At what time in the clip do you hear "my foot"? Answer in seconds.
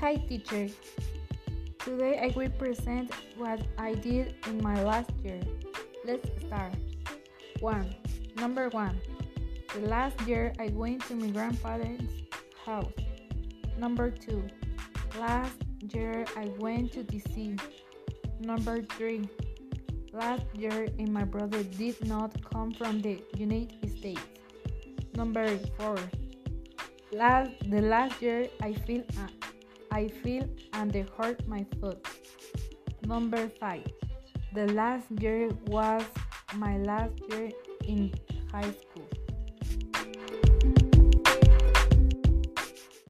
31.48-32.06